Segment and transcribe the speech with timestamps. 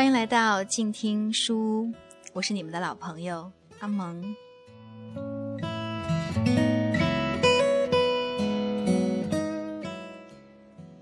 [0.00, 1.92] 欢迎来到静听书屋，
[2.32, 4.34] 我是你们的老朋友阿蒙。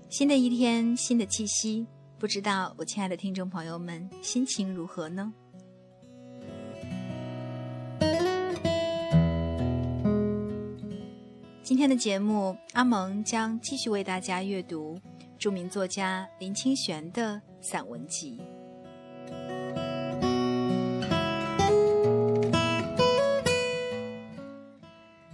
[0.09, 1.87] 新的一天，新的气息，
[2.17, 5.33] 不知道我亲爱的听众朋友们心情如何呢？
[11.63, 14.99] 今天的节目，阿蒙将继续为大家阅读
[15.37, 18.37] 著名作家林清玄的散文集。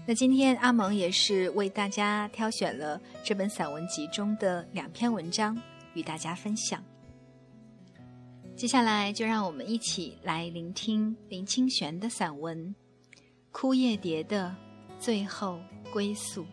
[0.07, 5.59] 那今天阿蒙也是为大家挑选了这本散文集中的两篇文章
[5.95, 6.83] 与大家分享。
[8.55, 12.75] 接下来就让我们一起来聆听林清玄的散文
[13.51, 14.55] 《枯叶蝶的
[14.99, 15.59] 最后
[15.91, 16.43] 归宿》。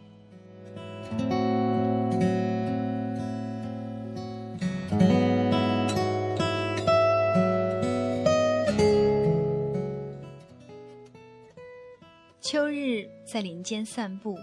[12.53, 14.36] 秋日在林间散步，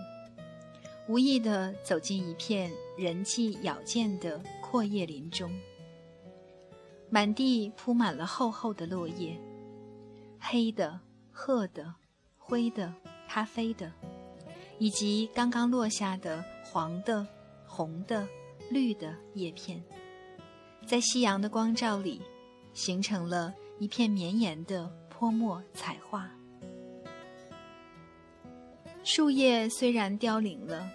[1.08, 5.56] 无意地走进一片人迹杳见的阔叶林中。
[7.12, 9.40] 满地铺满了厚厚的落叶，
[10.40, 11.94] 黑的、褐的、
[12.36, 12.92] 灰的、
[13.28, 13.94] 咖啡的，
[14.80, 17.28] 以及刚刚落下的黄的、
[17.68, 18.28] 红的、
[18.72, 19.80] 绿的叶片，
[20.84, 22.24] 在夕阳的光照里，
[22.74, 26.28] 形成了一片绵延的泼墨彩画。
[29.12, 30.88] 树叶虽然凋零了，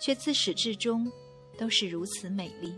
[0.00, 1.12] 却自始至终
[1.58, 2.74] 都是如此美丽。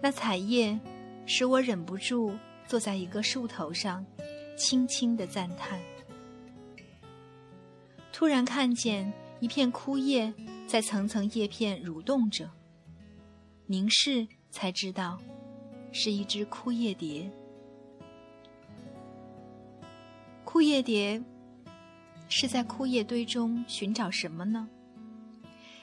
[0.00, 0.78] 那彩叶
[1.26, 2.32] 使我忍不住
[2.64, 4.06] 坐在一个树头上，
[4.56, 5.80] 轻轻的赞叹。
[8.12, 10.32] 突然看见一片枯叶
[10.68, 12.48] 在层层叶片蠕动着，
[13.66, 15.20] 凝视才知道，
[15.90, 17.28] 是一只枯叶蝶。
[20.44, 21.20] 枯叶蝶。
[22.34, 24.66] 是在枯叶堆中寻找什么呢？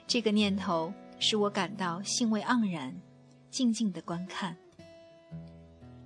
[0.07, 2.99] 这个念头使我感到兴味盎然，
[3.51, 4.57] 静静的观看。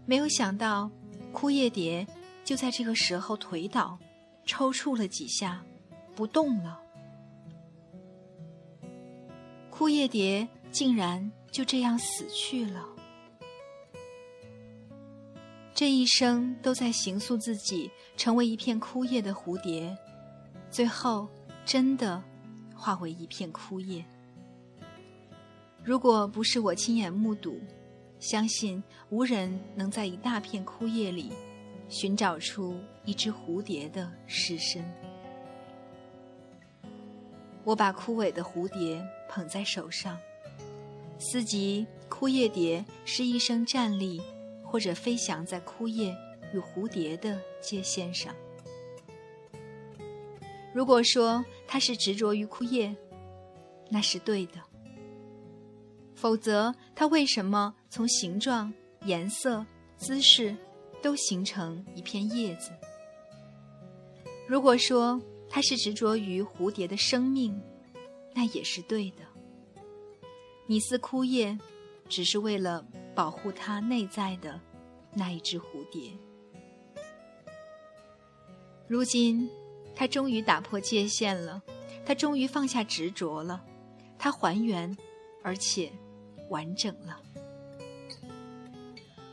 [0.05, 0.91] 没有想到，
[1.31, 2.05] 枯叶蝶
[2.43, 3.97] 就在这个时候腿倒，
[4.45, 5.63] 抽搐了几下，
[6.13, 6.77] 不动了。
[9.69, 12.85] 枯叶蝶竟然就这样死去了。
[15.73, 19.97] 这一生都在形塑自己，成为一片枯叶的蝴蝶。
[20.73, 21.29] 最后，
[21.63, 22.19] 真的
[22.75, 24.03] 化为一片枯叶。
[25.83, 27.61] 如果不是我亲眼目睹，
[28.17, 31.31] 相信无人能在一大片枯叶里
[31.89, 32.75] 寻找出
[33.05, 34.83] 一只蝴蝶的尸身。
[37.63, 40.17] 我把枯萎的蝴蝶捧在手上，
[41.19, 44.19] 思及枯叶蝶是一生站立
[44.65, 46.17] 或者飞翔在枯叶
[46.51, 48.33] 与蝴蝶的界线上。
[50.73, 52.95] 如果说他是执着于枯叶，
[53.89, 54.53] 那是对的。
[56.15, 58.73] 否则，他为什么从形状、
[59.05, 59.63] 颜色、
[59.97, 60.55] 姿势
[61.01, 62.71] 都形成一片叶子？
[64.47, 67.61] 如果说他是执着于蝴蝶的生命，
[68.33, 69.17] 那也是对的。
[70.65, 71.55] 你似枯叶，
[72.09, 72.83] 只是为了
[73.13, 74.59] 保护它内在的
[75.13, 76.11] 那一只蝴蝶。
[78.87, 79.47] 如今。
[79.95, 81.61] 他终于打破界限了，
[82.05, 83.63] 他终于放下执着了，
[84.17, 84.95] 他还原，
[85.43, 85.91] 而且
[86.49, 87.19] 完整了。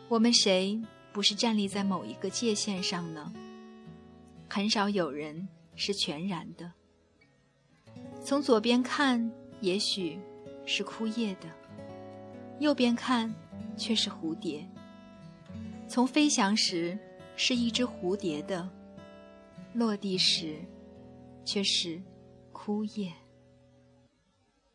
[0.08, 0.80] 我们谁
[1.12, 3.32] 不是站立在某一个界限上呢？
[4.48, 6.72] 很少有人是全然的。
[8.24, 10.18] 从左边看，也许
[10.66, 11.48] 是枯叶的；
[12.58, 13.32] 右边看，
[13.76, 14.68] 却是蝴蝶。
[15.88, 16.98] 从飞翔时，
[17.36, 18.68] 是一只蝴蝶的。
[19.72, 20.56] 落地时，
[21.44, 22.00] 却是
[22.52, 23.12] 枯叶。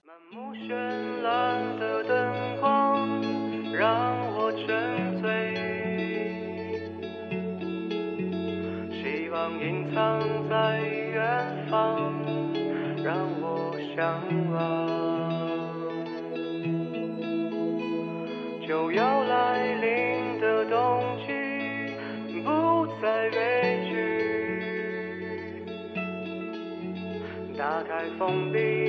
[0.03, 0.73] 满目绚
[1.21, 3.21] 烂的灯光
[3.73, 5.53] 让我沉醉，
[9.03, 10.19] 希望隐藏
[10.49, 12.11] 在远方，
[13.03, 14.21] 让我向
[14.51, 14.84] 往。
[28.04, 28.83] 打开封闭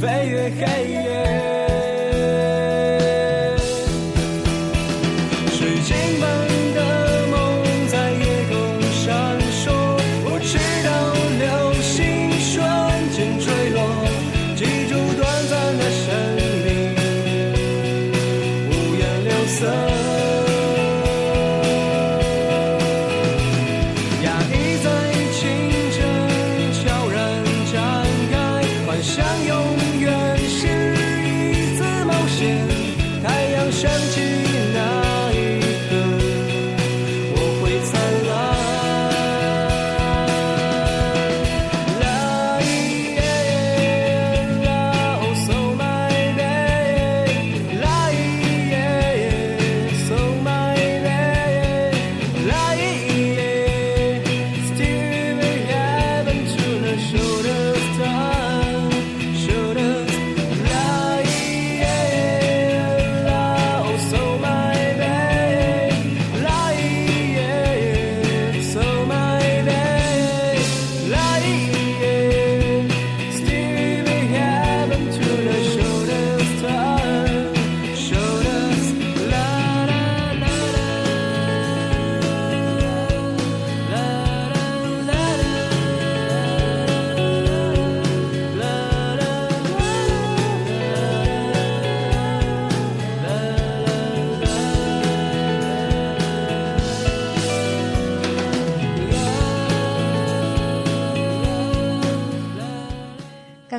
[0.00, 1.35] 飞越黑夜。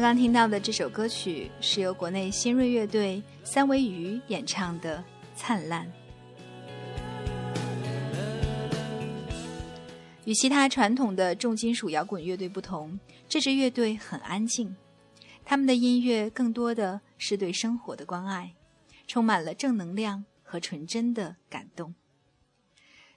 [0.08, 5.00] 刚听到的这首歌曲是由国内新锐乐队三维鱼演唱的
[5.36, 5.86] 《灿烂》。
[10.24, 12.98] 与其他传统的重金属摇滚乐队不同，
[13.28, 14.74] 这支乐队很安静，
[15.44, 18.54] 他们的音乐更多的是对生活的关爱，
[19.08, 21.94] 充满了正能量和纯真的感动。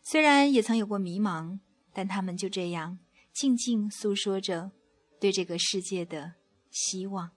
[0.02, 1.61] 虽然也曾有过迷茫，
[1.92, 2.99] 但他们就这样
[3.32, 4.73] 静静诉说着
[5.20, 6.32] 对这个世界的
[6.71, 7.31] 希望。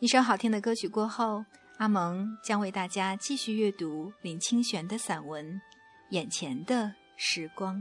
[0.00, 1.44] 一首好听的歌曲过后，
[1.78, 5.44] 阿蒙将为大家继续阅读林清玄的散文
[6.10, 7.76] 《眼前的时光》。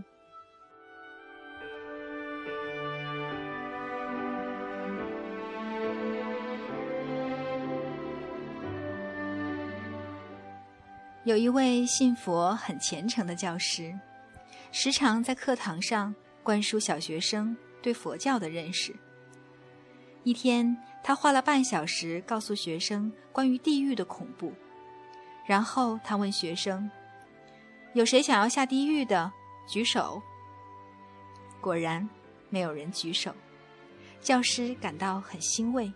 [11.27, 13.93] 有一位信佛很虔诚的教师，
[14.71, 18.95] 时常在课堂上灌输小学生对佛教的认识。
[20.23, 24.53] 一天，他花了半小时告诉学生关于地狱的恐怖，
[25.45, 26.89] 然后他问学生
[27.91, 29.29] ：“有谁想要下地狱的？
[29.67, 30.21] 举手。”
[31.59, 32.09] 果然，
[32.49, 33.35] 没有人举手。
[34.21, 35.91] 教师感到很欣慰。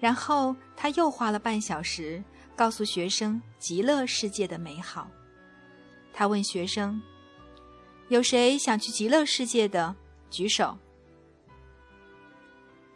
[0.00, 2.20] 然后他又花了半小时
[2.62, 5.10] 告诉学生极乐世界的美好。
[6.12, 7.02] 他问学生
[8.06, 9.92] ：“有谁想去极乐世界的？
[10.30, 10.78] 举手。”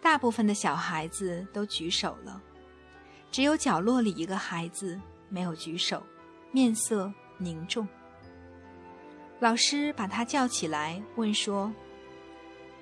[0.00, 2.40] 大部分的小孩子都举手了，
[3.32, 6.00] 只有角落里一个孩子没有举手，
[6.52, 7.88] 面色凝重。
[9.40, 11.74] 老师把他叫起来，问说：“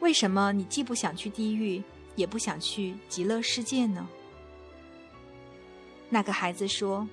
[0.00, 1.82] 为什么你既不想去地狱，
[2.14, 4.06] 也不想去极乐世界呢？”
[6.14, 7.08] 那个孩子说：“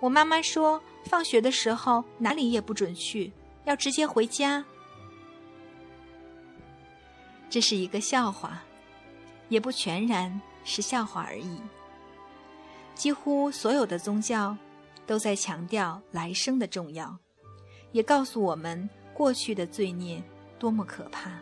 [0.00, 3.30] 我妈妈说，放学的时候哪里也不准去，
[3.66, 4.64] 要直接回家。”
[7.50, 8.62] 这是一个笑话。
[9.48, 11.60] 也不全然是笑话而已。
[12.94, 14.56] 几乎所有的宗教
[15.06, 17.14] 都在强调来生的重要，
[17.90, 20.22] 也告诉我们过去的罪孽
[20.58, 21.32] 多么可怕。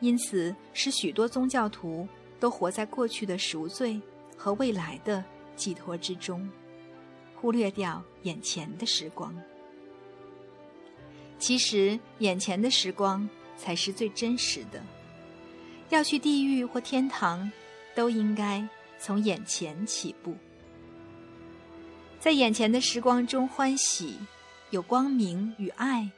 [0.00, 2.08] 因此，使许多宗教徒
[2.40, 4.00] 都活在过去的赎罪
[4.40, 5.22] 和未来的
[5.54, 6.48] 寄托之中，
[7.36, 9.34] 忽略掉眼前的时光。
[11.38, 13.28] 其实，眼前的时光
[13.58, 14.82] 才是最真实的。
[15.90, 17.52] 要去地狱或天堂，
[17.94, 18.66] 都应该
[18.98, 20.34] 从眼前起步。
[22.18, 24.16] 在眼前的时光中欢喜，
[24.70, 26.10] 有光明与爱，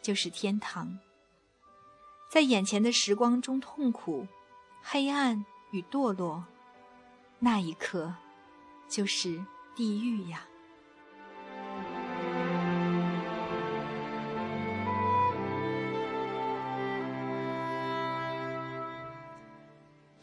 [0.00, 0.98] 就是天堂；
[2.30, 4.26] 在眼前的时光中痛苦、
[4.80, 6.42] 黑暗与堕落，
[7.38, 8.12] 那一刻
[8.88, 10.46] 就是地狱呀。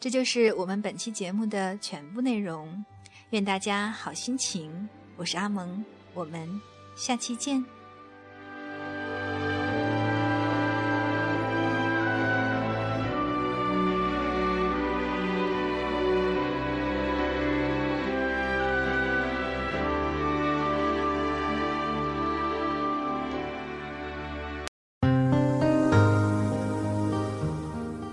[0.00, 2.84] 这就是我们本期节目的全部内容，
[3.30, 4.88] 愿大家好心情。
[5.16, 6.60] 我是阿蒙，我们
[6.94, 7.64] 下期见。